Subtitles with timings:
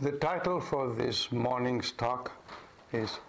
[0.00, 2.32] The title for this morning's talk
[2.92, 3.20] is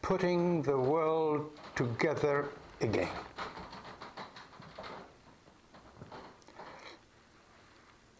[0.00, 2.48] Putting the World Together
[2.80, 3.10] Again.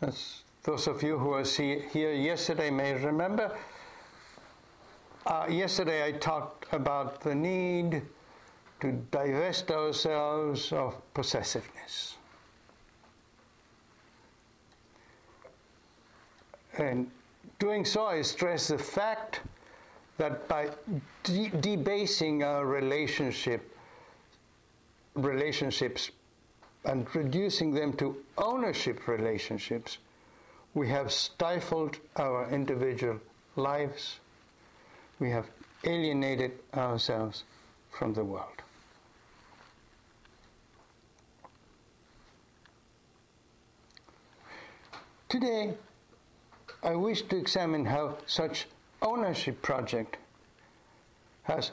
[0.02, 3.56] As those of you who were here yesterday may remember,
[5.24, 8.02] uh, yesterday I talked about the need
[8.80, 12.18] to divest ourselves of possessiveness.
[16.76, 17.10] And
[17.58, 19.40] doing so, I stress the fact
[20.18, 20.70] that by
[21.24, 23.76] de- debasing our relationship,
[25.14, 26.10] relationships
[26.84, 29.98] and reducing them to ownership relationships,
[30.74, 33.20] we have stifled our individual
[33.56, 34.20] lives.
[35.18, 35.46] We have
[35.84, 37.44] alienated ourselves
[37.90, 38.62] from the world.
[45.28, 45.74] Today,
[46.82, 48.66] I wish to examine how such
[49.02, 50.16] ownership project
[51.42, 51.72] has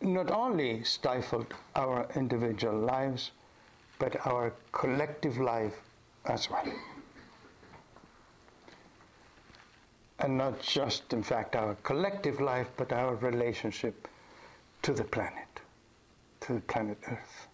[0.00, 3.32] not only stifled our individual lives,
[3.98, 5.74] but our collective life
[6.24, 6.72] as well.
[10.20, 14.08] And not just, in fact, our collective life, but our relationship
[14.82, 15.60] to the planet,
[16.40, 17.48] to the planet Earth.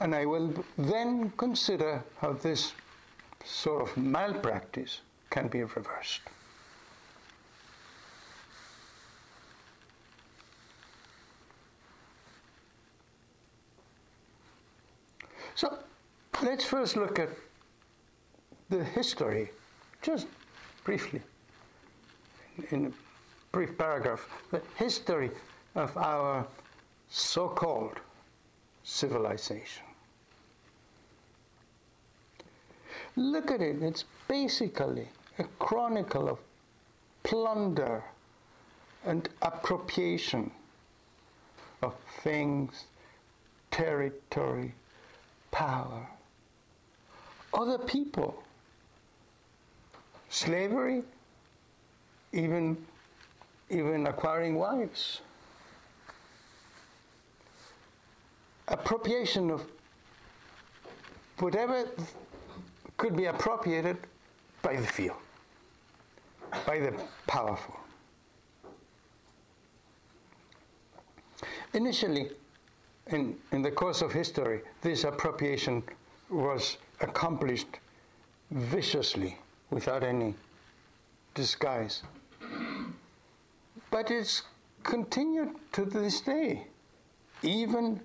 [0.00, 2.72] And I will then consider how this
[3.44, 6.20] sort of malpractice can be reversed.
[15.54, 15.78] So
[16.42, 17.28] let's first look at
[18.70, 19.50] the history,
[20.00, 20.26] just
[20.84, 21.22] briefly,
[22.70, 22.92] in a
[23.52, 25.30] brief paragraph, the history
[25.74, 26.46] of our
[27.08, 28.00] so called
[28.82, 29.84] civilization.
[33.16, 36.38] Look at it, it's basically a chronicle of
[37.22, 38.02] plunder
[39.04, 40.50] and appropriation
[41.82, 42.84] of things,
[43.70, 44.72] territory,
[45.50, 46.08] power,
[47.52, 48.42] other people,
[50.28, 51.02] slavery,
[52.32, 52.76] even,
[53.68, 55.20] even acquiring wives,
[58.68, 59.66] appropriation of
[61.38, 61.86] whatever
[63.02, 63.96] could be appropriated
[64.62, 65.12] by the few,
[66.64, 66.92] by the
[67.26, 67.74] powerful.
[71.74, 72.30] Initially,
[73.08, 75.82] in, in the course of history, this appropriation
[76.30, 77.80] was accomplished
[78.52, 79.36] viciously
[79.70, 80.34] without any
[81.34, 82.04] disguise.
[83.90, 84.42] But it's
[84.84, 86.68] continued to this day,
[87.42, 88.00] even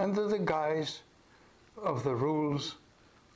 [0.00, 1.02] under the guise
[1.76, 2.74] of the rules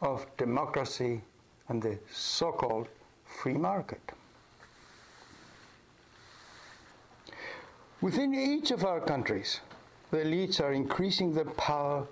[0.04, 1.22] of democracy
[1.68, 2.88] and the so called
[3.24, 4.12] free market.
[8.02, 9.60] Within each of our countries,
[10.10, 12.06] the elites are increasing their power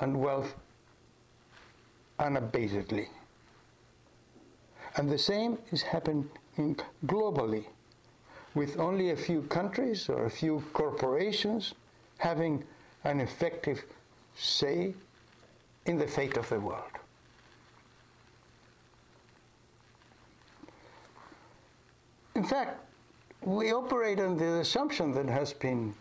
[0.00, 0.54] and wealth
[2.18, 3.06] unabatedly.
[4.96, 6.28] And the same is happening
[7.06, 7.66] globally,
[8.56, 11.74] with only a few countries or a few corporations
[12.16, 12.64] having
[13.04, 13.84] an effective
[14.36, 14.92] say
[15.86, 16.98] in the fate of the world.
[22.38, 22.78] In fact,
[23.42, 25.92] we operate on the assumption that has been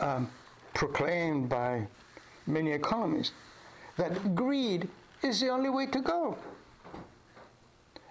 [0.00, 0.30] um,
[0.74, 1.86] proclaimed by
[2.46, 3.32] many economists
[3.96, 4.86] that greed
[5.22, 6.36] is the only way to go.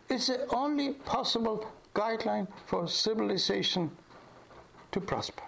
[0.09, 3.91] It's the only possible guideline for civilization
[4.94, 5.44] to prosper.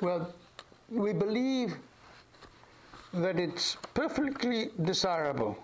[0.00, 0.32] Well,
[0.88, 1.76] we believe
[3.12, 5.58] that it's perfectly desirable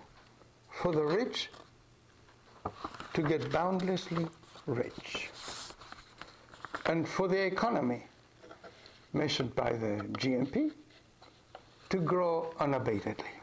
[0.79, 1.49] for the rich
[3.13, 4.25] to get boundlessly
[4.65, 5.29] rich.
[6.85, 8.05] And for the economy,
[9.11, 10.71] measured by the GNP,
[11.89, 13.33] to grow unabatedly.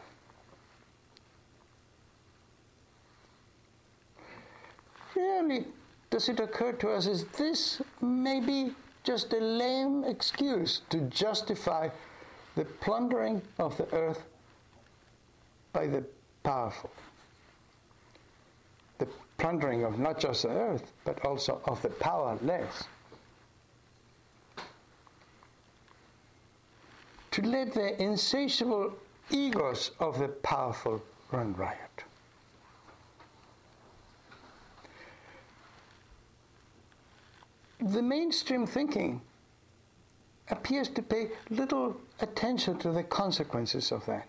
[5.15, 5.67] Rarely
[6.11, 8.75] does it occur to us is this maybe
[9.05, 11.88] just a lame excuse to justify
[12.55, 14.25] the plundering of the earth
[15.73, 16.05] by the
[16.43, 16.91] powerful
[19.38, 22.85] plundering of not just the earth, but also of the powerless.
[27.33, 28.94] To let the insatiable
[29.31, 32.05] egos of the powerful run riot.
[37.81, 39.21] The mainstream thinking
[40.49, 44.27] appears to pay little attention to the consequences of that.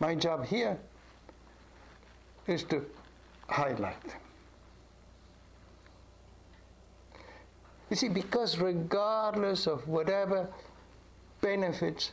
[0.00, 0.78] My job here
[2.50, 2.84] is to
[3.48, 4.18] highlight them.
[7.90, 10.48] You see, because regardless of whatever
[11.40, 12.12] benefits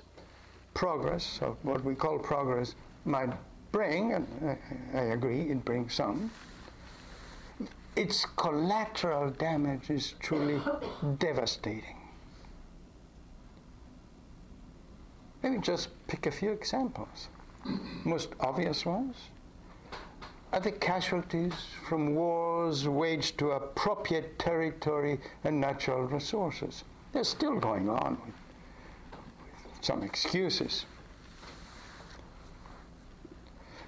[0.74, 2.75] progress, or what we call progress,
[3.06, 3.30] might
[3.72, 4.57] bring, and
[4.94, 6.31] I agree, it brings some,
[7.95, 10.62] its collateral damage is truly
[11.19, 11.98] devastating.
[15.44, 17.30] Let me just pick a few examples.
[18.04, 19.16] Most obvious ones
[20.51, 21.53] the casualties
[21.88, 26.83] from wars waged to appropriate territory and natural resources.
[27.11, 28.35] They're still going on with,
[29.65, 30.85] with some excuses.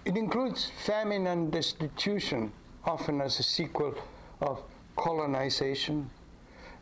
[0.05, 2.51] It includes famine and destitution,
[2.85, 3.95] often as a sequel
[4.41, 4.61] of
[4.95, 6.09] colonization,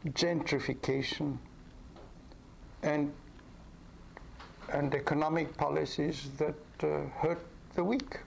[0.08, 1.38] gentrification,
[2.84, 3.12] and,
[4.72, 7.46] and economic policies that uh, hurt
[7.76, 8.20] the weak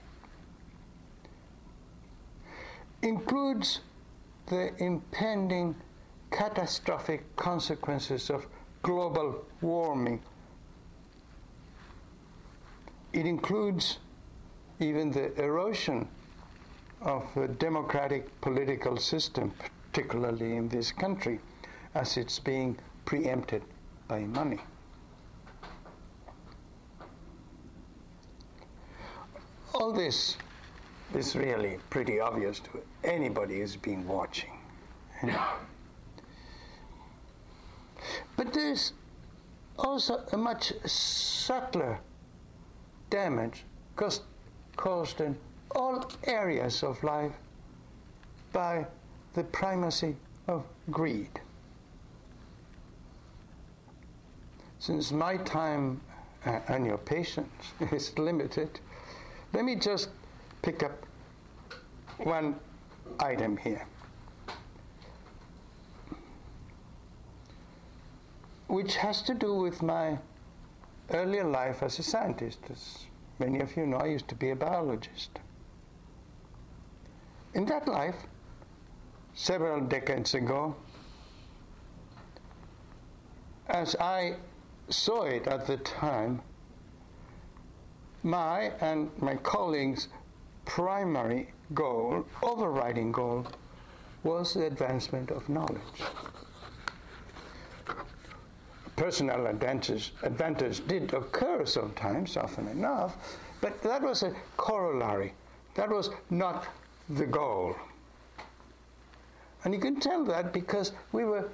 [3.01, 3.81] includes
[4.47, 5.75] the impending
[6.31, 8.45] catastrophic consequences of
[8.83, 10.21] global warming.
[13.13, 13.97] It includes
[14.79, 16.07] even the erosion
[17.01, 19.53] of the democratic political system,
[19.91, 21.39] particularly in this country,
[21.95, 23.63] as it's being preempted
[24.07, 24.59] by money.
[29.73, 30.37] All this
[31.15, 34.51] is really pretty obvious to anybody who's been watching.
[38.35, 38.93] But there's
[39.77, 41.99] also a much subtler
[43.09, 43.63] damage
[43.95, 44.23] caused,
[44.75, 45.37] caused in
[45.75, 47.33] all areas of life
[48.51, 48.85] by
[49.33, 50.15] the primacy
[50.47, 51.39] of greed.
[54.79, 56.01] Since my time
[56.45, 58.79] uh, and your patience is limited,
[59.53, 60.09] let me just
[60.61, 61.05] pick up
[62.17, 62.55] one
[63.19, 63.85] item here,
[68.67, 70.17] which has to do with my
[71.11, 72.59] earlier life as a scientist.
[72.71, 73.05] As
[73.39, 75.39] many of you know, I used to be a biologist.
[77.53, 78.15] In that life,
[79.33, 80.75] several decades ago,
[83.67, 84.35] as I
[84.89, 86.41] saw it at the time,
[88.23, 90.07] my and my colleagues'
[90.65, 93.45] primary goal, overriding goal,
[94.23, 95.81] was the advancement of knowledge.
[98.95, 103.17] Personal advantage, advantage did occur sometimes, often enough,
[103.59, 105.33] but that was a corollary.
[105.75, 106.67] That was not
[107.09, 107.75] the goal.
[109.63, 111.49] And you can tell that because we were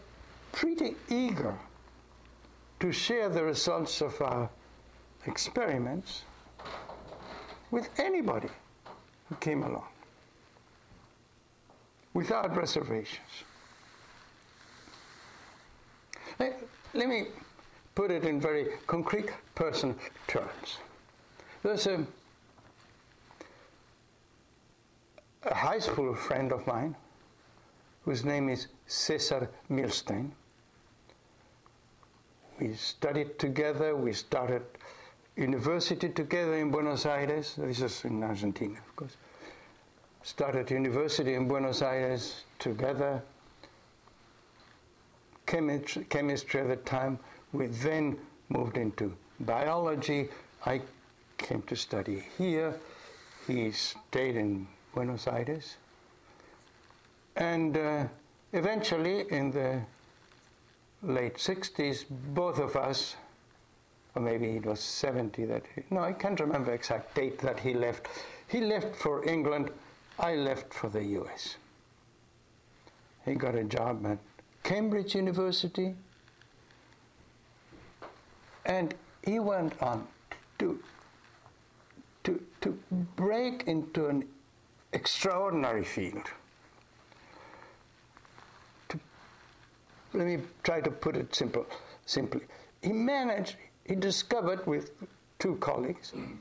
[0.52, 1.58] pretty eager
[2.80, 4.50] to share the results of our
[5.26, 6.24] experiments
[7.72, 8.50] with anybody
[9.30, 9.88] who came along
[12.14, 13.44] without reservations.
[16.40, 16.64] Let,
[16.94, 17.28] let me
[17.94, 19.96] put it in very concrete personal
[20.28, 20.78] terms.
[21.64, 22.06] There's a,
[25.44, 26.96] a high school friend of mine
[28.04, 30.32] whose name is Cesar Milstein.
[32.60, 34.64] We studied together, we started
[35.38, 37.56] university together in Buenos Aires.
[37.58, 39.16] This is in Argentina, of course.
[40.24, 43.22] Started university in Buenos Aires together.
[45.46, 47.20] Chemistry, chemistry at the time.
[47.54, 48.18] We then
[48.50, 50.30] moved into biology.
[50.66, 50.82] I
[51.38, 52.74] came to study here.
[53.46, 55.78] He stayed in Buenos Aires.
[57.36, 58.06] And uh,
[58.52, 59.82] eventually, in the
[61.04, 63.16] late 60s, both of us
[64.18, 67.76] or maybe it was 70 that he, no, I can't remember exact date that he
[67.76, 68.08] left.
[68.48, 69.70] He left for England,
[70.18, 71.58] I left for the US.
[73.26, 74.18] He got a job at
[74.64, 75.94] Cambridge University,
[78.66, 80.08] and he went on
[80.58, 80.80] to,
[82.24, 82.70] to, to
[83.16, 84.28] break into an
[84.94, 86.24] extraordinary field.
[88.90, 89.00] To,
[90.14, 91.68] let me try to put it simple,
[92.08, 92.42] simply.
[92.82, 94.92] He managed, he discovered with
[95.40, 96.38] two colleagues, mm.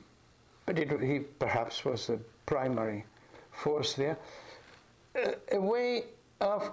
[0.65, 3.05] but it, he perhaps was the primary
[3.53, 4.19] force there,
[5.15, 6.05] a, a way
[6.41, 6.71] of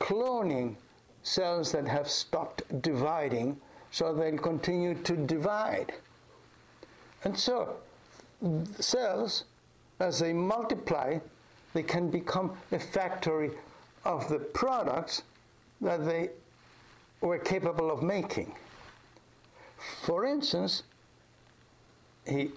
[0.00, 0.76] cloning
[1.22, 3.56] cells that have stopped dividing
[3.90, 5.92] so they'll continue to divide.
[7.24, 7.76] And so
[8.78, 9.44] cells,
[10.00, 11.18] as they multiply,
[11.72, 13.50] they can become a factory
[14.04, 15.22] of the products
[15.80, 16.30] that they
[17.20, 18.54] were capable of making.
[20.02, 20.82] For instance,
[22.26, 22.50] he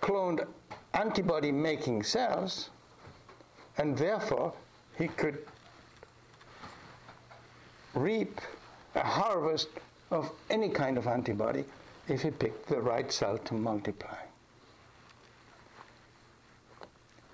[0.00, 0.46] cloned
[0.94, 2.70] antibody making cells,
[3.78, 4.52] and therefore
[4.98, 5.46] he could
[7.94, 8.40] reap
[8.94, 9.68] a harvest
[10.10, 11.64] of any kind of antibody
[12.08, 14.18] if he picked the right cell to multiply.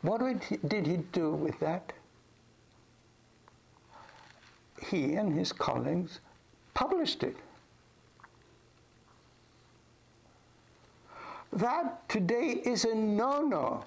[0.02, 0.20] What
[0.68, 1.92] did he do with that?
[4.80, 6.20] He and his colleagues
[6.74, 7.36] published it.
[11.52, 13.84] That today is a no no.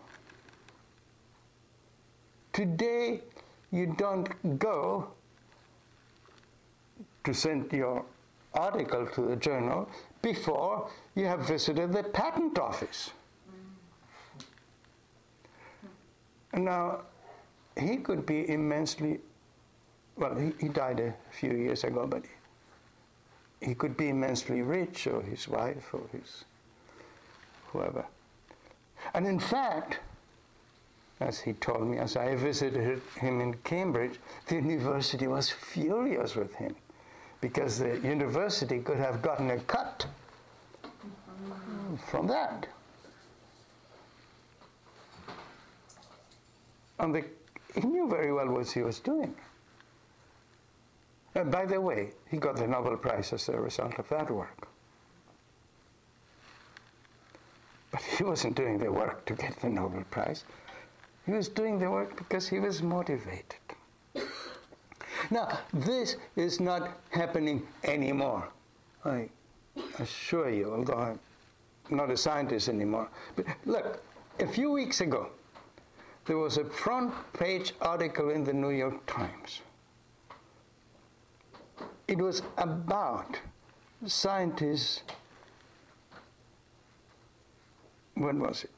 [2.53, 3.22] Today,
[3.72, 5.08] you don't go
[7.24, 8.03] to send your
[8.53, 9.89] article to the journal
[10.22, 13.12] before you have visited the patent office.
[16.53, 17.03] Now,
[17.80, 19.20] he could be immensely,
[20.18, 22.24] well, he, he died a few years ago, but
[23.62, 26.44] he, he could be immensely rich, or his wife, or his
[27.72, 28.06] whoever.
[29.13, 30.00] And in fact,
[31.20, 36.54] as he told me, as I visited him in Cambridge, the university was furious with
[36.56, 36.75] him
[37.42, 40.06] because the university could have gotten a cut
[42.08, 42.68] from that.
[47.00, 47.24] And the,
[47.74, 49.36] he knew very well what he was doing.
[51.34, 54.68] And by the way, he got the Nobel Prize as a result of that work.
[57.91, 60.45] But he wasn't doing the work to get the Nobel Prize.
[61.25, 63.60] He was doing the work because he was motivated.
[65.29, 68.48] Now, this is not happening anymore.
[69.05, 69.29] I
[70.00, 71.19] assure you, although I'm
[71.89, 73.10] not a scientist anymore.
[73.36, 74.03] But look,
[74.39, 75.29] a few weeks ago,
[76.25, 79.62] there was a front page article in the New York Times.
[82.07, 83.39] It was about
[84.05, 85.03] scientists
[88.22, 88.72] when was it?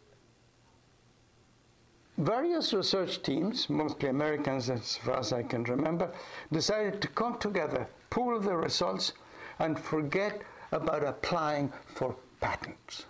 [2.17, 6.11] Various research teams, mostly Americans as far as I can remember,
[6.51, 9.13] decided to come together, pool the results,
[9.59, 13.05] and forget about applying for patents.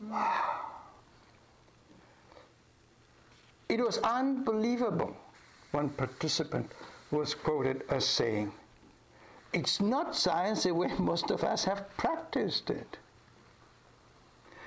[0.00, 0.60] Wow.
[3.68, 5.16] It was unbelievable.
[5.72, 6.72] One participant
[7.10, 8.52] was quoted as saying,
[9.52, 12.98] It's not science the way most of us have practiced it.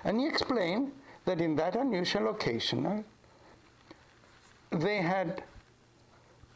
[0.03, 0.91] And he explained
[1.25, 3.03] that in that unusual occasion,
[4.71, 5.43] they had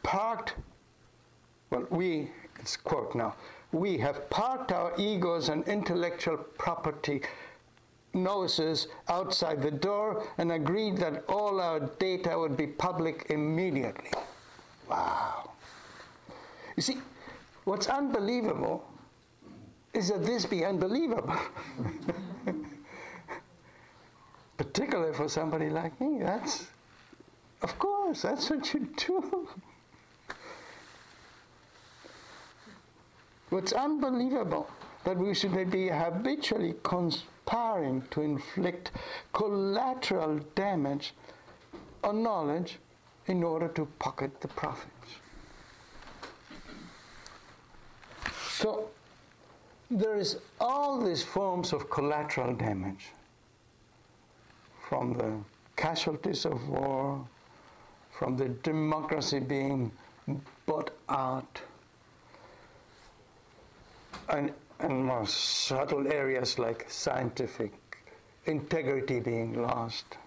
[0.02, 0.54] parked,
[1.70, 3.34] well, we, it's quote now,
[3.72, 7.22] we have parked our egos and intellectual property
[8.14, 14.10] noses outside the door and agreed that all our data would be public immediately.
[14.88, 15.50] Wow.
[16.76, 16.98] You see,
[17.64, 18.88] what's unbelievable
[19.92, 21.36] is that this be unbelievable.
[24.56, 26.18] particularly for somebody like me.
[26.20, 26.66] That's,
[27.62, 29.48] of course, that's what you do.
[33.50, 34.68] What's unbelievable
[35.04, 38.90] that we should be habitually conspiring to inflict
[39.32, 41.14] collateral damage
[42.02, 42.78] on knowledge
[43.28, 44.92] in order to pocket the profits.
[48.48, 48.88] So
[49.90, 53.10] there is all these forms of collateral damage
[54.88, 55.32] from the
[55.76, 57.26] casualties of war,
[58.18, 59.90] from the democracy being
[60.66, 61.60] bought out,
[64.28, 64.52] and,
[64.88, 67.72] more subtle areas like scientific
[68.44, 70.18] integrity being lost.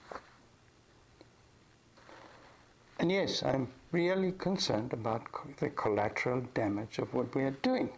[2.99, 5.21] And yes, I'm really concerned about
[5.57, 7.89] the collateral damage of what we are doing.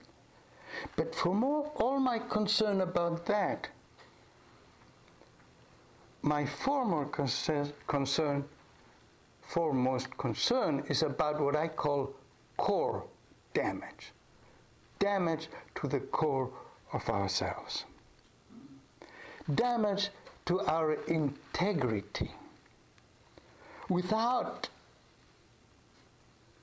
[0.95, 3.69] But for more, all my concern about that
[6.21, 8.43] my former concern,
[9.41, 12.13] foremost concern is about what I call
[12.57, 13.03] core
[13.53, 14.11] damage.
[14.99, 16.49] Damage to the core
[16.93, 17.85] of ourselves.
[19.55, 20.09] Damage
[20.45, 22.31] to our integrity.
[23.89, 24.69] Without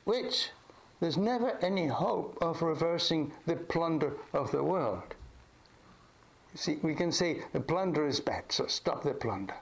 [0.04, 0.50] which
[1.00, 5.14] there's never any hope of reversing the plunder of the world.
[6.54, 9.54] See, we can say the plunder is bad, so stop the plunder.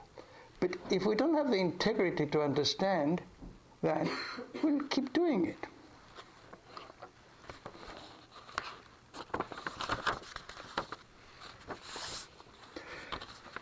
[0.59, 3.21] But if we don't have the integrity to understand
[3.83, 4.07] that,
[4.63, 5.67] we'll keep doing it.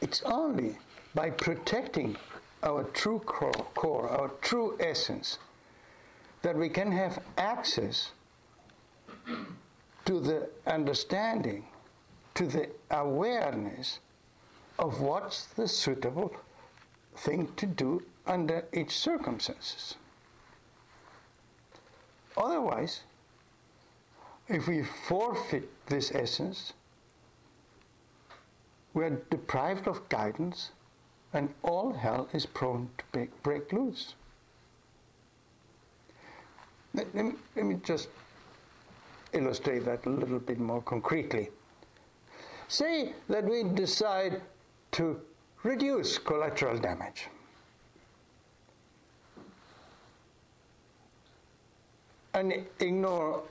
[0.02, 0.78] It's only
[1.14, 2.16] by protecting
[2.64, 5.40] our true core, our true essence,
[6.42, 8.12] that we can have access
[10.06, 11.66] to the understanding
[12.36, 14.00] to the awareness
[14.78, 16.36] of what's the suitable
[17.18, 19.96] thing to do under each circumstances.
[22.38, 23.02] Otherwise,
[24.48, 26.74] if we forfeit this essence,
[28.94, 30.72] we are deprived of guidance
[31.34, 34.14] and all hell is prone to break, loose.
[36.94, 38.08] Let, me, let me just
[39.34, 41.50] illustrate that a little bit more concretely.
[42.68, 44.42] Say that we decide
[44.94, 45.20] to
[45.64, 47.28] reduce collateral damage.
[52.34, 53.44] And ignore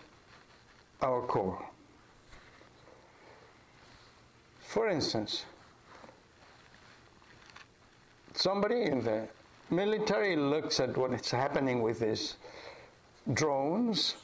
[1.00, 1.64] our core.
[4.60, 5.44] For instance,
[8.34, 9.28] somebody in the
[9.70, 12.36] military looks at what is happening with these
[13.32, 14.16] drones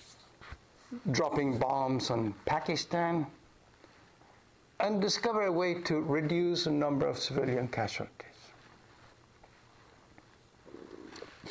[1.12, 3.26] dropping bombs on Pakistan
[4.82, 8.26] and discover a way to reduce the number of civilian casualties.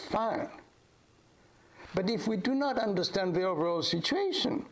[0.10, 0.50] Fine.
[1.94, 4.66] But if we do not understand the overall situation,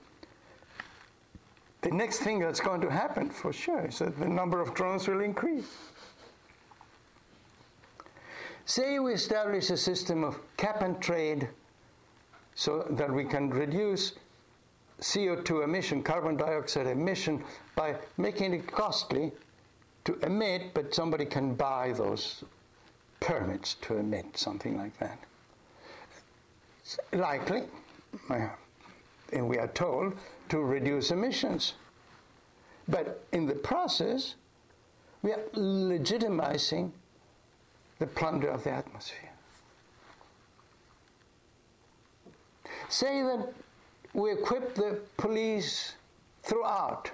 [1.82, 5.08] the next thing that's going to happen for sure is that the number of drones
[5.08, 5.72] will increase.
[8.66, 11.48] Say we establish a system of cap and trade
[12.56, 14.14] so that we can reduce
[15.02, 17.44] CO2 emission, carbon dioxide emission,
[17.76, 19.32] by making it costly
[20.06, 22.44] to emit, but somebody can buy those
[23.20, 25.20] permits to emit, something like that.
[26.82, 27.64] It's likely,
[28.30, 30.14] and we are told,
[30.50, 31.74] to reduce emissions.
[32.88, 34.36] But in the process,
[35.22, 36.92] we are legitimizing
[38.00, 39.30] the plunder of the atmosphere.
[42.88, 43.54] Say that
[44.18, 45.94] we equip the police
[46.42, 47.12] throughout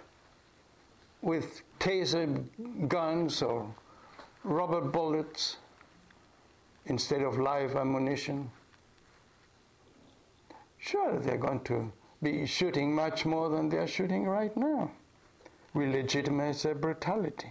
[1.22, 2.44] with taser
[2.88, 3.68] guns or
[4.46, 5.58] rubber bullets
[6.86, 8.50] instead of live ammunition.
[10.80, 14.90] Sure, they're going to be shooting much more than they're shooting right now.
[15.74, 17.50] We legitimize their brutality.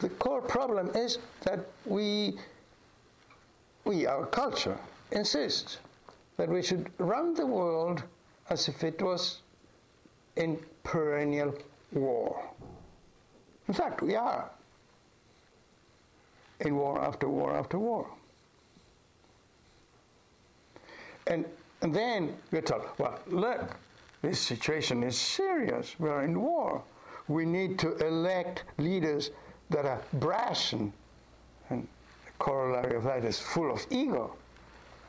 [0.00, 2.38] The core problem is that we,
[3.84, 4.76] we, our culture,
[5.12, 5.78] insists
[6.36, 8.02] that we should run the world
[8.50, 9.38] as if it was
[10.36, 11.54] in perennial
[11.92, 12.42] war.
[13.68, 14.50] In fact, we are
[16.60, 18.06] in war after war after war.
[21.26, 21.44] And,
[21.82, 23.76] and then we're told, well, look,
[24.22, 25.94] this situation is serious.
[25.98, 26.82] We're in war.
[27.28, 29.30] We need to elect leaders
[29.70, 30.92] that are brash and,
[31.70, 31.86] and
[32.26, 34.34] the corollary of that is full of ego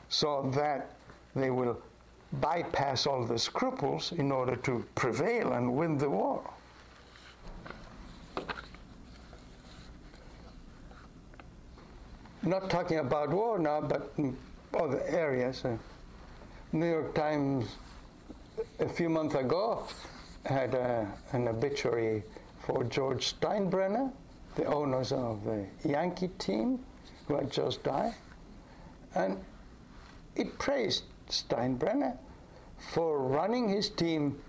[0.10, 0.92] so that
[1.36, 1.80] they will
[2.34, 6.42] bypass all the scruples in order to prevail and win the war.
[12.42, 14.14] Not talking about war now, but
[14.78, 15.64] other areas.
[15.64, 15.78] Uh,
[16.74, 17.68] New York Times
[18.80, 19.88] a few months ago
[20.46, 22.24] had a, uh, an obituary
[22.60, 24.12] for George Steinbrenner,
[24.56, 26.84] the owners of the Yankee team,
[27.28, 28.14] who had just died.
[29.16, 29.38] And
[30.36, 32.18] it praised Steinbrenner
[32.94, 34.42] for running his team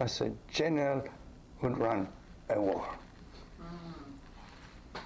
[0.00, 1.04] as a general
[1.60, 2.08] would run
[2.50, 2.86] a war.
[3.60, 5.00] Mm.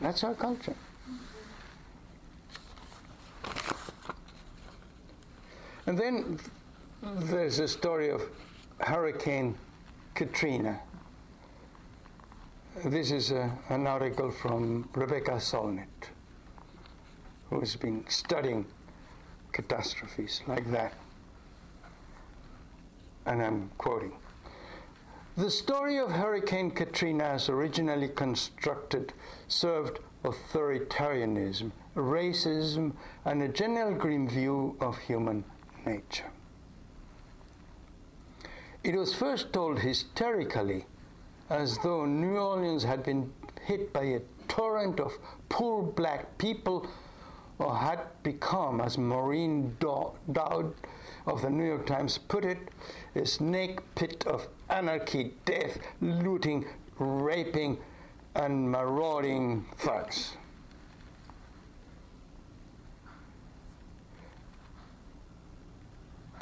[0.00, 0.74] That's our culture.
[5.86, 6.38] And then
[7.02, 8.22] there's a story of
[8.80, 9.54] Hurricane
[10.14, 10.80] Katrina.
[12.84, 16.10] This is a, an article from Rebecca Solnit,
[17.48, 18.66] who has been studying
[19.52, 20.94] catastrophes like that.
[23.26, 24.12] And I'm quoting
[25.36, 29.12] The story of Hurricane Katrina, as originally constructed,
[29.48, 32.92] served authoritarianism, racism,
[33.24, 35.44] and a general grim view of human
[35.86, 36.30] nature.
[38.84, 40.86] It was first told hysterically,
[41.50, 43.32] as though New Orleans had been
[43.62, 45.12] hit by a torrent of
[45.48, 46.86] poor black people
[47.58, 50.74] or had become, as Maureen Dowd
[51.26, 52.58] of the New York Times put it,
[53.14, 56.64] a snake pit of anarchy, death, looting,
[56.98, 57.78] raping,
[58.34, 60.36] and marauding thugs.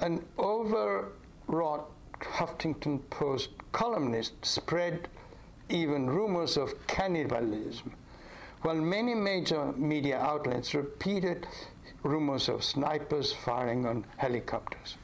[0.01, 5.09] An overwrought Huffington Post columnist spread
[5.69, 7.93] even rumors of cannibalism
[8.67, 11.47] while many major media outlets repeated
[12.03, 14.97] rumors of snipers firing on helicopters.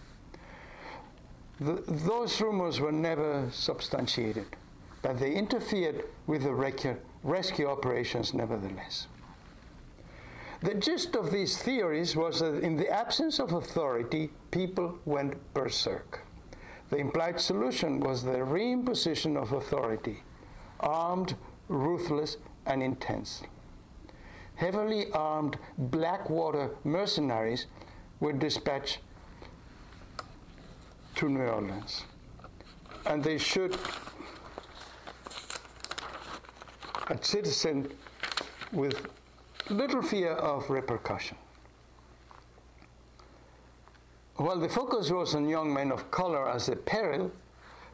[1.61, 4.57] The, those rumors were never substantiated.
[5.03, 6.55] but they interfered with the
[7.23, 9.07] rescue operations nevertheless.
[10.63, 16.21] The gist of these theories was that in the absence of authority, people went berserk.
[16.91, 20.23] The implied solution was the reimposition of authority,
[20.81, 21.37] armed,
[21.69, 23.43] ruthless, and intense.
[24.55, 27.67] Heavily armed Blackwater mercenaries
[28.21, 28.99] were dispatched
[31.17, 32.05] to New Orleans.
[33.07, 33.77] And they should,
[37.09, 37.91] a citizen
[38.73, 39.07] with
[39.69, 41.37] little fear of repercussion.
[44.37, 47.31] While the focus was on young men of color as a peril,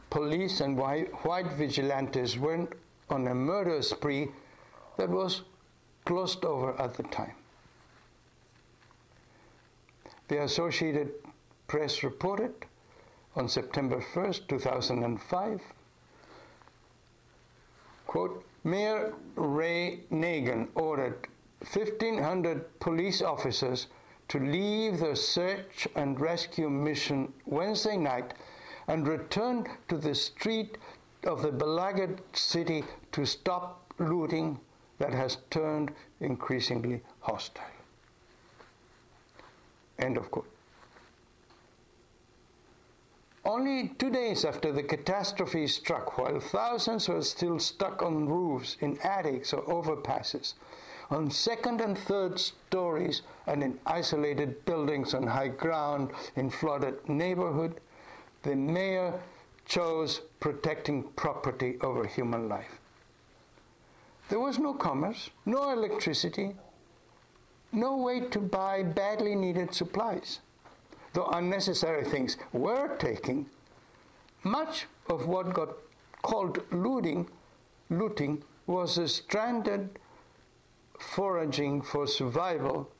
[0.09, 2.73] police and white, white vigilantes went
[3.09, 4.29] on a murder spree
[4.99, 5.43] that was
[6.03, 7.33] closed over at the time.
[10.27, 11.11] The Associated
[11.67, 12.53] Press reported
[13.35, 15.61] on September 1st, 2005,
[18.07, 21.27] quote, Mayor Ray Nagin ordered
[21.71, 23.87] 1,500 police officers
[24.27, 28.33] to leave the search and rescue mission Wednesday night
[28.89, 30.77] and return to the street
[31.23, 32.83] of the beleaguered city
[33.13, 34.59] to stop looting
[34.99, 37.63] that has turned increasingly hostile.
[39.97, 40.49] End of quote.
[43.45, 48.99] Only two days after the catastrophe struck, while thousands were still stuck on roofs, in
[48.99, 50.53] attics, or overpasses,
[51.09, 57.79] on second and third stories and in isolated buildings on high ground in flooded neighborhood,
[58.43, 59.19] the mayor
[59.65, 62.78] chose protecting property over human life.
[64.29, 66.55] There was no commerce, no electricity,
[67.71, 70.39] no way to buy badly needed supplies.
[71.13, 73.47] Though unnecessary things were taken,
[74.43, 75.69] much of what got
[76.21, 77.27] called looting,
[77.89, 79.97] looting was a stranded
[80.99, 82.91] foraging for survival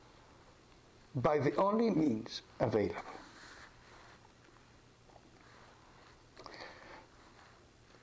[1.14, 3.19] by the only means available.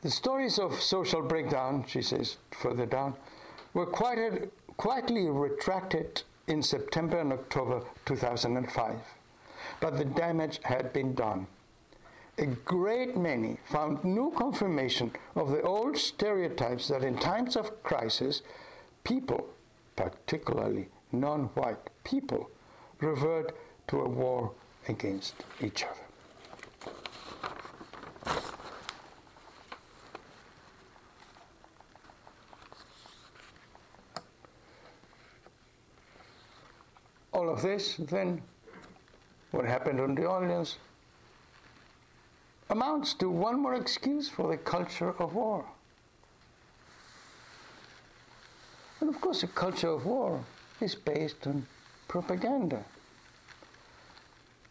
[0.02, 3.16] The stories of social breakdown, she says further down,
[3.74, 8.96] were quietly retracted in September and October 2005,
[9.80, 11.48] but the damage had been done.
[12.38, 18.44] A great many found new confirmation of the old stereotypes that in times of crisis,
[19.04, 19.50] people
[19.98, 22.50] particularly non white people,
[23.02, 23.54] revert
[23.88, 24.52] to a war
[24.88, 25.94] against each other.
[37.34, 38.40] All of this, then,
[39.50, 40.78] what happened on the Orleans,
[42.70, 45.66] amounts to one more excuse for the culture of war.
[49.02, 50.44] And of course, a culture of war
[50.82, 51.66] is based on
[52.08, 52.84] propaganda.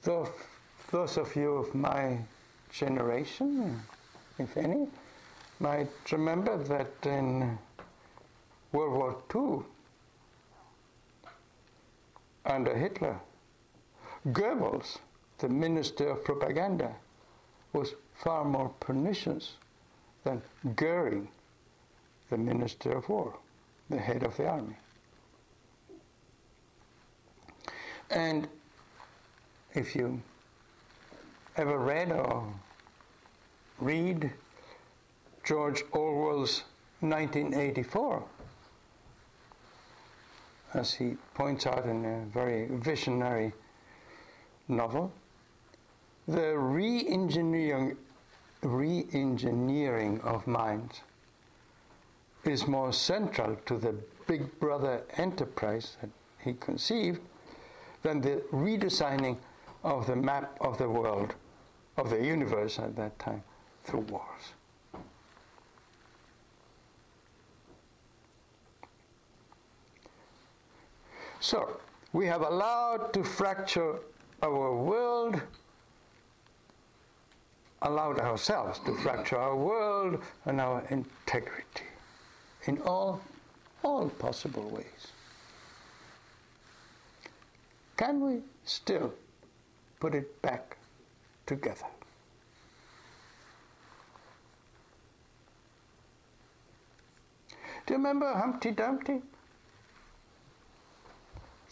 [0.02, 0.28] Those,
[0.92, 2.18] those of you of my
[2.70, 3.82] generation,
[4.38, 4.86] if any,
[5.58, 7.58] might remember that in
[8.72, 9.75] World War II,
[12.46, 13.18] under Hitler,
[14.28, 14.98] Goebbels,
[15.38, 16.94] the minister of propaganda,
[17.72, 19.54] was far more pernicious
[20.24, 20.42] than
[20.74, 21.28] Goering,
[22.30, 23.34] the minister of war
[23.88, 24.76] the head of the army.
[28.10, 28.48] And
[29.74, 30.20] if you
[31.56, 32.52] ever read or
[33.78, 34.32] read
[35.44, 36.62] George Orwell's
[37.00, 38.22] 1984,
[40.76, 43.52] as he points out in a very visionary
[44.68, 45.10] novel,
[46.28, 47.96] the re-engineering,
[48.62, 51.00] re-engineering of minds
[52.44, 53.94] is more central to the
[54.26, 56.10] Big Brother enterprise that
[56.44, 57.20] he conceived
[58.02, 59.38] than the redesigning
[59.82, 61.34] of the map of the world,
[61.96, 63.42] of the universe at that time,
[63.84, 64.52] through wars.
[71.40, 71.80] So,
[72.12, 73.96] we have allowed to fracture
[74.42, 75.40] our world,
[77.82, 81.84] allowed ourselves to fracture our world and our integrity
[82.66, 83.20] in all,
[83.84, 85.12] all possible ways.
[87.96, 89.12] Can we still
[90.00, 90.76] put it back
[91.46, 91.86] together?
[97.86, 99.22] Do you remember Humpty Dumpty?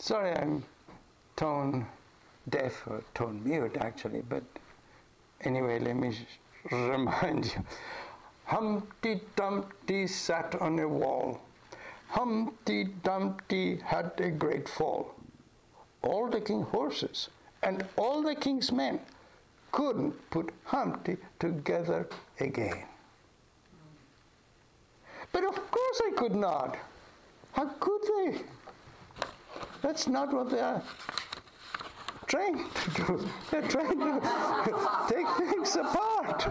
[0.04, 0.62] Sorry, I'm
[1.34, 1.86] tone
[2.50, 4.42] deaf or tone mute actually, but
[5.40, 6.14] anyway, let me
[6.70, 7.64] remind you.
[8.44, 11.40] Humpty Dumpty sat on a wall.
[12.08, 15.14] Humpty Dumpty had a great fall.
[16.02, 17.30] All the king's horses
[17.62, 19.00] and all the king's men
[19.72, 22.06] couldn't put Humpty together
[22.40, 22.84] again.
[25.32, 26.76] But of course I could not.
[27.52, 28.42] How could they?
[29.84, 30.82] That's not what they are
[32.26, 33.28] trained to do.
[33.50, 36.48] They're trained to take things apart.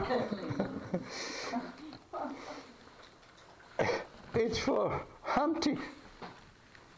[4.36, 5.80] it's for Humpty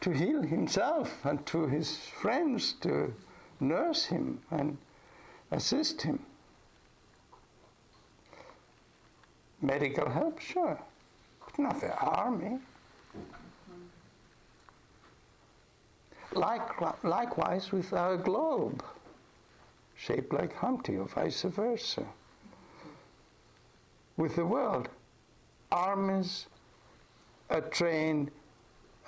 [0.02, 3.14] to heal himself and to his friends to
[3.58, 4.76] nurse him and
[5.52, 6.18] assist him.
[9.62, 10.78] Medical help, sure,
[11.46, 12.58] but not the army.
[16.36, 18.84] Like, likewise with our globe,
[19.96, 22.04] shaped like Humpty or vice versa.
[24.18, 24.90] With the world,
[25.72, 26.46] armies
[27.48, 28.30] are trained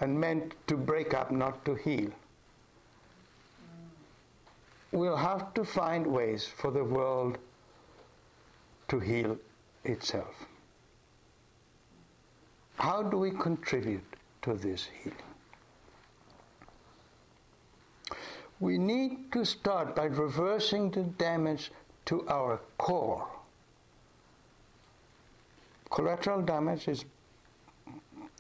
[0.01, 2.11] and meant to break up, not to heal.
[4.91, 7.37] We'll have to find ways for the world
[8.89, 9.37] to heal
[9.85, 10.47] itself.
[12.77, 15.28] How do we contribute to this healing?
[18.61, 21.71] We need to start by reversing the damage
[22.07, 23.27] to our core.
[25.91, 27.05] Collateral damage is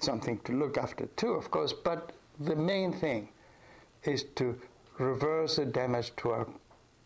[0.00, 3.28] something to look after too, of course, but the main thing
[4.04, 4.58] is to
[4.98, 6.46] reverse the damage to our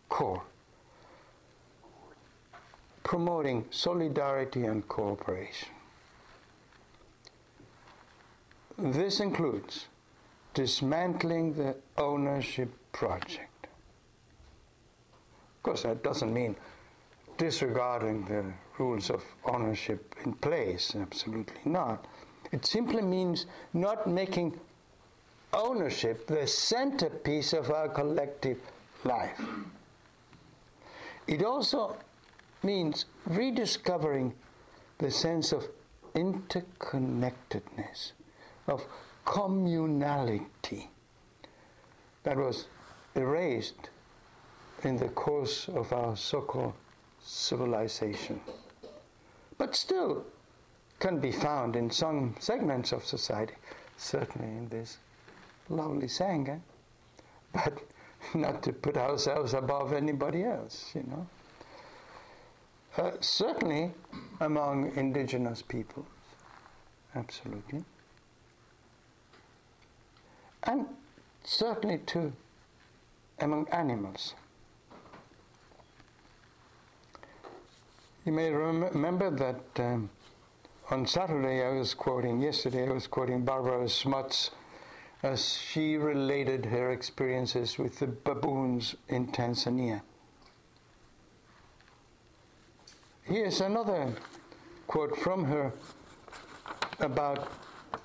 [0.09, 0.41] core,
[3.03, 5.69] promoting solidarity and cooperation.
[8.77, 9.87] This includes
[10.53, 13.67] dismantling the ownership project.
[15.57, 16.55] Of course, that doesn't mean
[17.37, 18.45] disregarding the
[18.77, 22.05] rules of ownership in place, absolutely not.
[22.51, 24.59] It simply means not making
[25.53, 28.59] ownership the centerpiece of our collective
[29.03, 29.41] life.
[31.27, 31.97] It also
[32.63, 34.33] means rediscovering
[34.97, 35.67] the sense of
[36.15, 38.11] interconnectedness,
[38.67, 38.85] of
[39.25, 40.87] communality
[42.23, 42.67] that was
[43.15, 43.89] erased
[44.83, 46.73] in the course of our so called
[47.21, 48.39] civilization,
[49.57, 50.25] but still
[50.99, 53.55] can be found in some segments of society,
[53.97, 54.97] certainly in this
[55.69, 56.59] lovely Sangha,
[57.53, 57.77] but
[58.33, 61.27] not to put ourselves above anybody else, you know.
[62.95, 63.91] Uh, certainly
[64.39, 66.05] among indigenous peoples,
[67.15, 67.83] absolutely.
[70.63, 70.85] And
[71.43, 72.33] certainly too
[73.39, 74.33] among animals.
[78.25, 80.09] You may rem- remember that um,
[80.89, 84.51] on Saturday I was quoting, yesterday I was quoting Barbara Smuts
[85.23, 90.01] as she related her experiences with the baboons in Tanzania.
[93.23, 94.13] Here's another
[94.87, 95.73] quote from her
[96.99, 97.51] about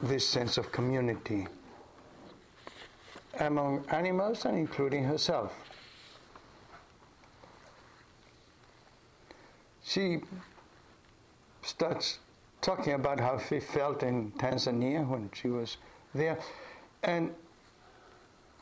[0.01, 1.47] this sense of community
[3.41, 5.53] among animals and including herself.
[9.85, 10.21] She
[11.63, 12.19] starts
[12.61, 15.77] talking about how she felt in Tanzania when she was
[16.15, 16.39] there
[17.03, 17.35] and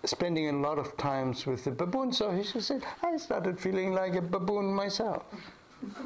[0.04, 2.12] spending a lot of times with the baboon.
[2.12, 5.24] So she said, I started feeling like a baboon myself.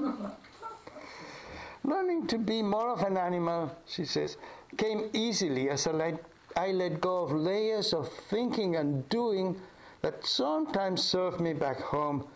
[1.85, 4.37] Learning to be more of an animal, she says,
[4.77, 6.23] came easily as a let
[6.57, 9.61] I let go of layers of thinking and doing
[10.03, 12.27] that sometimes served me back home,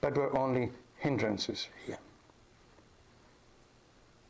[0.00, 1.98] but were only hindrances here.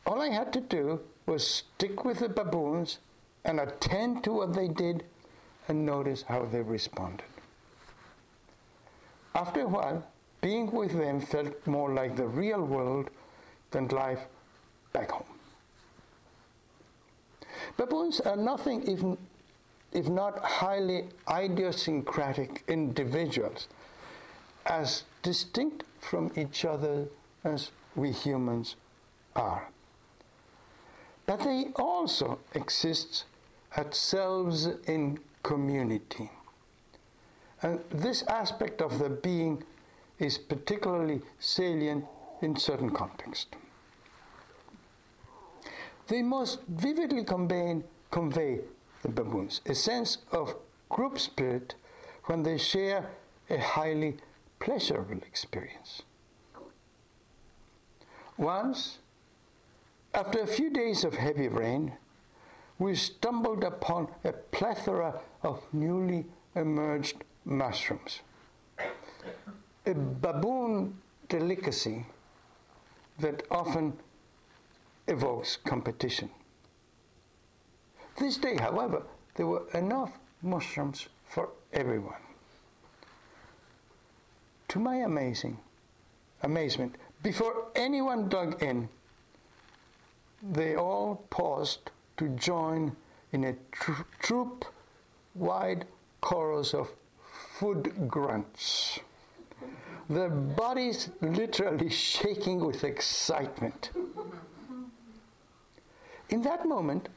[0.07, 2.99] All I had to do was stick with the baboons
[3.45, 5.05] and attend to what they did
[5.69, 7.27] and notice how they responded.
[9.35, 10.05] After a while,
[10.41, 13.11] being with them felt more like the real world
[13.71, 14.21] than life
[14.93, 15.25] back home.
[17.77, 19.17] Baboons are nothing even
[19.93, 23.69] if not highly idiosyncratic individuals,
[24.67, 27.07] as distinct from each other
[27.45, 28.77] as we humans
[29.35, 29.69] are.
[31.27, 33.25] But they also exist
[33.77, 36.31] as selves in community.
[37.63, 39.63] And this aspect of the being
[40.19, 42.05] is particularly salient
[42.43, 43.47] in certain contexts.
[46.09, 48.61] They most vividly convey, convey
[49.03, 50.57] the baboons, a sense of
[50.89, 51.75] group spirit
[52.25, 53.11] when they share
[53.49, 54.17] a highly
[54.59, 56.03] pleasurable experience.
[58.37, 58.99] Once,
[60.13, 61.93] After a few days of heavy rain,
[62.79, 68.21] we stumbled upon a plethora of newly emerged mushrooms.
[69.87, 72.07] A baboon delicacy
[73.21, 73.93] that often
[75.07, 76.31] evokes competition.
[78.21, 79.03] This day, however,
[79.35, 82.21] there were enough mushrooms for everyone.
[84.69, 85.57] To my amazing
[86.43, 88.91] amazement, before anyone dug in,
[90.43, 92.95] they all paused to join
[93.33, 94.67] in a tr- troop
[95.35, 95.87] wide
[96.21, 96.91] chorus of
[97.59, 99.01] food grunts.
[100.11, 103.91] Their bodies literally shaking with excitement.
[106.29, 107.09] In that moment,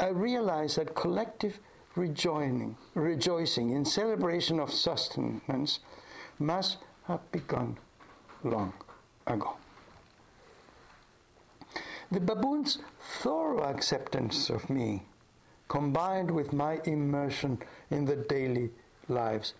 [0.00, 1.60] I realized that collective
[1.94, 5.80] rejoicing, rejoicing in celebration of sustenance
[6.38, 7.76] must have begun
[8.42, 8.72] long
[9.26, 9.56] ago.
[12.10, 12.78] The baboon's
[13.20, 15.02] thorough acceptance of me,
[15.68, 17.58] combined with my immersion
[17.90, 18.70] in the daily
[19.08, 19.52] lives,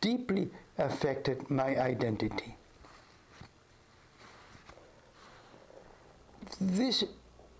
[0.00, 2.54] deeply affected my identity.
[6.60, 7.04] This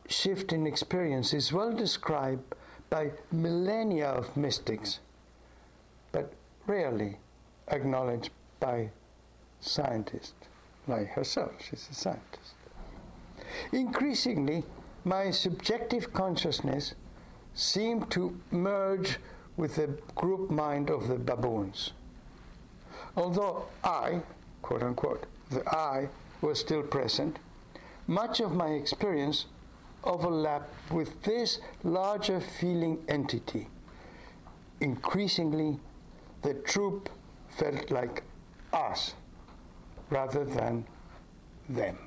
[0.08, 2.54] shift in experience is well described
[2.90, 4.98] by millennia of mystics,
[6.10, 6.32] but
[6.66, 7.18] rarely
[7.68, 8.90] acknowledged by
[9.60, 10.34] scientists
[10.86, 11.52] like herself.
[11.60, 12.54] She's a scientist.
[13.72, 14.64] Increasingly,
[15.04, 16.94] my subjective consciousness
[17.54, 19.18] seemed to merge
[19.56, 21.92] with the group mind of the baboons.
[23.16, 24.22] Although I,
[24.62, 26.08] quote unquote, the I
[26.40, 27.38] was still present,
[28.06, 29.46] much of my experience
[30.04, 33.68] overlapped with this larger feeling entity.
[34.80, 35.78] Increasingly,
[36.42, 37.08] the troop
[37.48, 38.22] felt like
[38.72, 39.14] us
[40.10, 40.86] rather than
[41.68, 41.98] them.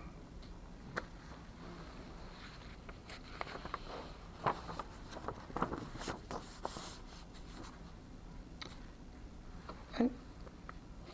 [9.97, 10.09] And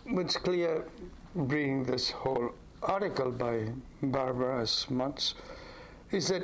[0.05, 0.85] what's clear
[1.33, 2.51] reading this whole
[2.83, 3.69] article by
[4.01, 5.33] Barbara Smuts
[6.11, 6.43] is that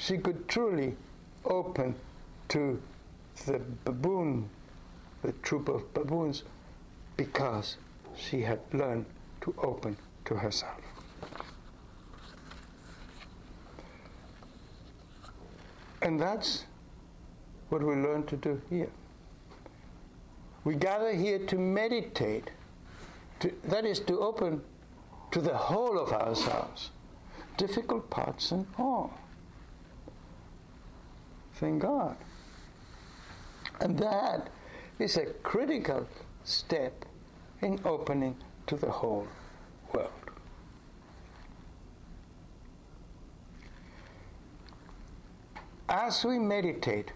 [0.00, 0.96] she could truly
[1.44, 1.94] open
[2.48, 2.80] to
[3.44, 4.48] the baboon,
[5.22, 6.42] the troop of baboons,
[7.18, 7.76] because
[8.16, 9.04] she had learned
[9.42, 10.80] to open to herself.
[16.00, 16.64] And that's
[17.68, 18.88] what we learn to do here.
[20.64, 22.50] We gather here to meditate,
[23.40, 24.62] to, that is, to open
[25.30, 26.90] to the whole of ourselves,
[27.58, 29.12] difficult parts and all.
[31.60, 32.16] Thank God.
[33.80, 34.48] And that
[34.98, 36.08] is a critical
[36.42, 37.04] step
[37.60, 38.34] in opening
[38.66, 39.28] to the whole
[39.92, 40.10] world.
[45.90, 47.12] As we meditate,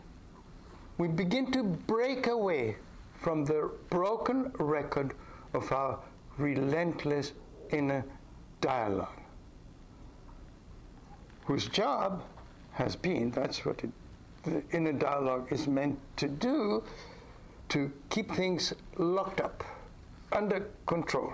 [0.99, 2.77] we begin to break away
[3.23, 5.15] from the broken record
[5.55, 5.99] of our
[6.37, 7.33] relentless
[7.71, 8.05] inner
[8.61, 9.21] dialogue,
[11.47, 12.23] whose job
[12.73, 13.91] has been that's what it,
[14.47, 16.83] the inner dialogue is meant to do
[17.71, 19.65] to keep things locked up,
[20.33, 21.33] under control.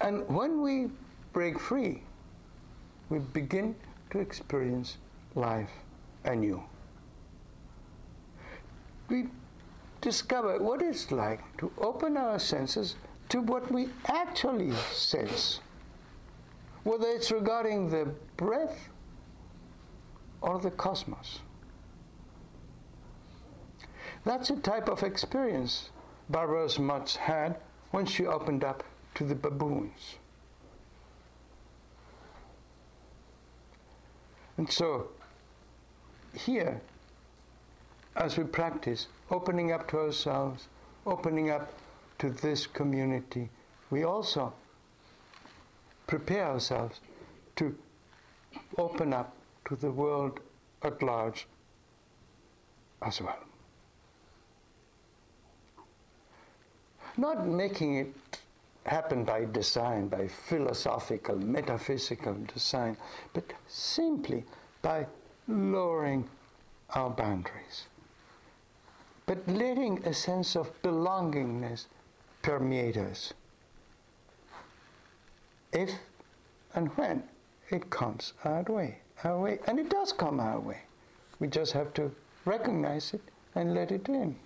[0.00, 0.88] And when we
[1.32, 2.02] break free,
[3.10, 3.74] we begin
[4.10, 4.98] to experience
[5.34, 5.70] life
[6.24, 6.62] anew
[9.08, 9.26] we
[10.00, 12.96] discover what it's like to open our senses
[13.28, 15.60] to what we actually sense,
[16.84, 18.88] whether it's regarding the breath
[20.40, 21.40] or the cosmos.
[24.24, 25.90] That's a type of experience
[26.28, 27.56] Barbara Smuts had
[27.90, 30.16] when she opened up to the baboons.
[34.56, 35.08] And so,
[36.34, 36.80] here,
[38.16, 40.68] as we practice opening up to ourselves,
[41.06, 41.72] opening up
[42.18, 43.48] to this community,
[43.90, 44.52] we also
[46.08, 47.00] prepare ourselves
[47.54, 47.76] to
[48.76, 49.32] open up
[49.68, 50.40] to the world
[50.82, 51.46] at large
[53.02, 53.38] as well.
[57.16, 58.40] Not making it
[58.84, 62.96] happen by design, by philosophical, metaphysical design,
[63.32, 64.44] but simply
[64.82, 65.06] by
[65.46, 66.28] lowering
[66.90, 67.86] our boundaries
[69.28, 71.84] but letting a sense of belongingness
[72.40, 73.34] permeate us.
[75.72, 75.90] If
[76.74, 77.22] and when
[77.70, 80.82] it comes our way, our way, and it does come our way,
[81.40, 82.10] we just have to
[82.44, 83.22] recognize it
[83.54, 84.36] and let it in.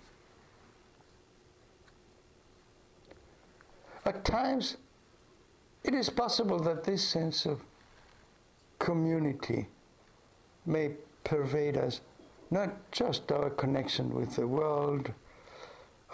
[4.05, 4.77] At times,
[5.83, 7.61] it is possible that this sense of
[8.79, 9.67] community
[10.65, 10.91] may
[11.23, 12.01] pervade us,
[12.51, 15.11] not just our connection with the world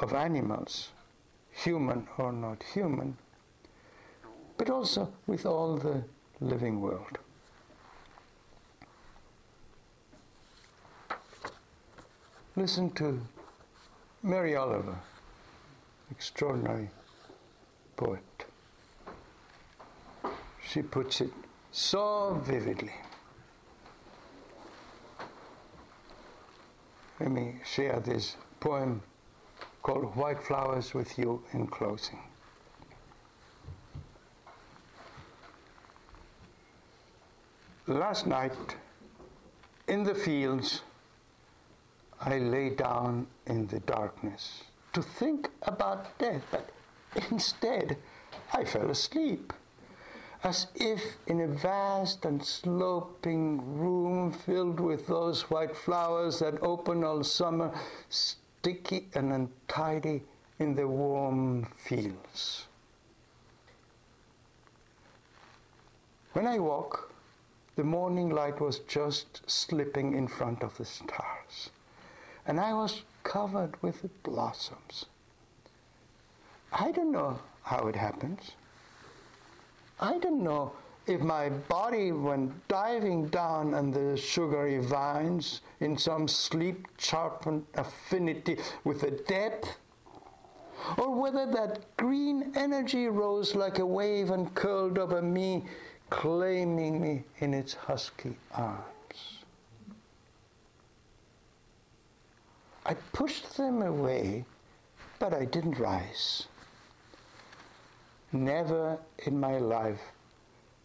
[0.02, 0.90] of animals,
[1.52, 3.18] human or not human,
[4.60, 6.04] but also with all the
[6.42, 7.18] living world.
[12.58, 13.22] Listen to
[14.22, 15.00] Mary Oliver,
[16.12, 16.90] extraordinary
[17.96, 18.46] poet.
[20.62, 21.32] She puts it
[21.72, 22.94] so vividly.
[27.22, 29.02] Let me share this poem
[29.84, 32.20] called White Flowers with you in closing.
[37.90, 38.76] Last night
[39.88, 40.84] in the fields,
[42.22, 44.62] I lay down in the darkness
[44.94, 46.70] to think about death, but
[47.32, 47.98] instead
[48.54, 49.52] I fell asleep,
[50.44, 57.04] as if in a vast and sloping room filled with those white flowers that open
[57.04, 57.72] all summer,
[58.10, 60.22] sticky and untidy
[60.60, 62.68] in the warm fields.
[66.34, 67.09] When I woke,
[67.80, 71.70] the morning light was just slipping in front of the stars
[72.46, 75.06] and I was covered with blossoms.
[76.74, 78.52] I don't know how it happens.
[79.98, 80.74] I don't know
[81.08, 88.58] if my body went diving down on the sugary vines in some sleep sharpened affinity
[88.84, 89.78] with the depth,
[90.98, 95.64] or whether that green energy rose like a wave and curled over me,
[96.10, 99.44] claiming me in its husky arms.
[102.86, 104.46] I pushed them away,
[105.20, 106.48] but I didn't rise.
[108.32, 110.02] Never in my life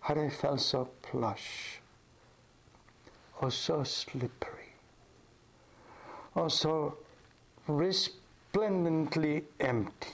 [0.01, 1.81] had I felt so plush,
[3.41, 4.75] or so slippery,
[6.35, 6.99] or so
[7.67, 10.11] resplendently empty.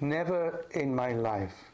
[0.00, 1.69] Never in my life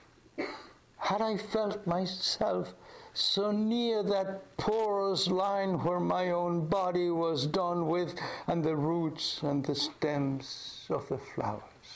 [1.06, 2.74] had I felt myself
[3.14, 9.40] so near that porous line where my own body was done with and the roots
[9.42, 11.90] and the stems of the flowers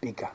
[0.00, 0.30] begun.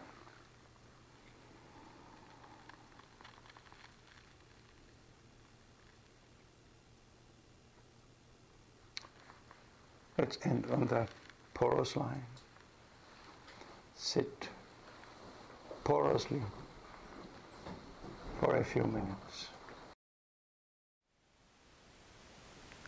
[10.19, 11.09] Let's end on that
[11.55, 12.23] porous line.
[13.95, 14.49] Sit
[15.83, 16.41] porously
[18.39, 19.49] for a few minutes.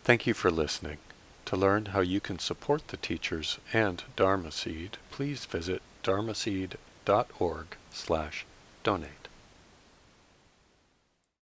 [0.03, 0.97] Thank you for listening.
[1.45, 8.45] To learn how you can support the teachers and Dharma Seed, please visit dharmaseed.org slash
[8.83, 9.26] donate.